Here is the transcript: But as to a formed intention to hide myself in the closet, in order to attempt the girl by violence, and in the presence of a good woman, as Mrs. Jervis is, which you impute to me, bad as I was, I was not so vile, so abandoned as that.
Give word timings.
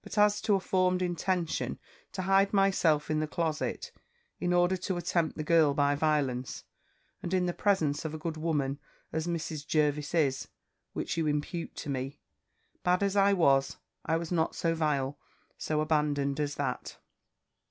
But 0.00 0.16
as 0.16 0.40
to 0.40 0.54
a 0.54 0.58
formed 0.60 1.02
intention 1.02 1.78
to 2.12 2.22
hide 2.22 2.54
myself 2.54 3.10
in 3.10 3.20
the 3.20 3.26
closet, 3.26 3.92
in 4.38 4.54
order 4.54 4.74
to 4.78 4.96
attempt 4.96 5.36
the 5.36 5.44
girl 5.44 5.74
by 5.74 5.94
violence, 5.94 6.64
and 7.22 7.34
in 7.34 7.44
the 7.44 7.52
presence 7.52 8.06
of 8.06 8.14
a 8.14 8.18
good 8.18 8.38
woman, 8.38 8.78
as 9.12 9.26
Mrs. 9.26 9.66
Jervis 9.66 10.14
is, 10.14 10.48
which 10.94 11.18
you 11.18 11.26
impute 11.26 11.76
to 11.76 11.90
me, 11.90 12.20
bad 12.84 13.02
as 13.02 13.16
I 13.16 13.34
was, 13.34 13.76
I 14.06 14.16
was 14.16 14.32
not 14.32 14.54
so 14.54 14.74
vile, 14.74 15.18
so 15.58 15.82
abandoned 15.82 16.40
as 16.40 16.54
that. 16.54 16.96